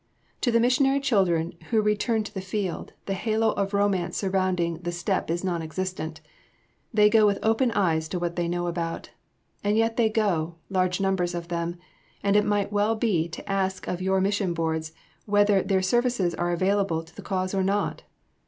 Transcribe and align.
To 0.41 0.49
the 0.51 0.59
missionary 0.59 0.99
children 0.99 1.53
who 1.69 1.79
return 1.79 2.23
to 2.23 2.33
the 2.33 2.41
field, 2.41 2.93
the 3.05 3.13
halo 3.13 3.51
of 3.51 3.71
romance 3.71 4.17
surrounding 4.17 4.79
the 4.79 4.91
step 4.91 5.29
is 5.29 5.43
non 5.43 5.61
existent, 5.61 6.21
they 6.91 7.07
go 7.07 7.27
with 7.27 7.37
open 7.43 7.69
eyes 7.73 8.07
to 8.09 8.17
what 8.17 8.35
they 8.35 8.47
know 8.47 8.65
about. 8.65 9.11
And 9.63 9.77
yet 9.77 9.97
they 9.97 10.09
go, 10.09 10.55
large 10.71 10.99
numbers 10.99 11.35
of 11.35 11.49
them, 11.49 11.75
and 12.23 12.35
it 12.35 12.45
might 12.45 12.71
be 12.71 12.73
well 12.73 12.97
to 12.97 13.43
ask 13.45 13.87
of 13.87 14.01
your 14.01 14.19
Mission 14.21 14.55
Boards 14.55 14.91
whether 15.27 15.61
their 15.61 15.83
services 15.83 16.33
are 16.33 16.55
valuable 16.55 17.03
to 17.03 17.15
the 17.15 17.21
cause 17.21 17.53
or 17.53 17.61
not. 17.63 18.01